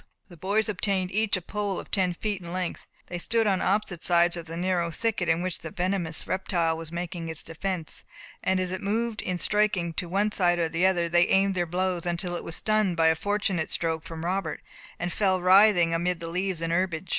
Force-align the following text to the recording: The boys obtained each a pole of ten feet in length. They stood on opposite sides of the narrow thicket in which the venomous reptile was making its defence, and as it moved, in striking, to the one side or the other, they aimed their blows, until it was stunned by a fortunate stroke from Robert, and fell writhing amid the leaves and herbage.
The 0.29 0.35
boys 0.35 0.67
obtained 0.67 1.11
each 1.11 1.37
a 1.37 1.43
pole 1.43 1.79
of 1.79 1.91
ten 1.91 2.15
feet 2.15 2.41
in 2.41 2.51
length. 2.51 2.87
They 3.05 3.19
stood 3.19 3.45
on 3.45 3.61
opposite 3.61 4.01
sides 4.01 4.35
of 4.35 4.47
the 4.47 4.57
narrow 4.57 4.89
thicket 4.89 5.29
in 5.29 5.43
which 5.43 5.59
the 5.59 5.69
venomous 5.69 6.25
reptile 6.25 6.75
was 6.75 6.91
making 6.91 7.29
its 7.29 7.43
defence, 7.43 8.03
and 8.43 8.59
as 8.59 8.71
it 8.71 8.81
moved, 8.81 9.21
in 9.21 9.37
striking, 9.37 9.93
to 9.93 10.05
the 10.05 10.09
one 10.09 10.31
side 10.31 10.57
or 10.57 10.69
the 10.69 10.87
other, 10.87 11.07
they 11.07 11.27
aimed 11.27 11.53
their 11.53 11.67
blows, 11.67 12.07
until 12.07 12.35
it 12.35 12.43
was 12.43 12.55
stunned 12.55 12.97
by 12.97 13.09
a 13.09 13.15
fortunate 13.15 13.69
stroke 13.69 14.03
from 14.03 14.25
Robert, 14.25 14.61
and 14.97 15.13
fell 15.13 15.39
writhing 15.39 15.93
amid 15.93 16.19
the 16.19 16.29
leaves 16.29 16.63
and 16.63 16.73
herbage. 16.73 17.09